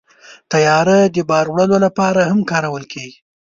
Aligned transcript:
طیاره 0.51 0.99
د 1.15 1.17
بار 1.29 1.45
وړلو 1.49 1.77
لپاره 1.85 2.21
هم 2.31 2.39
کارول 2.51 2.83
کېږي. 2.93 3.17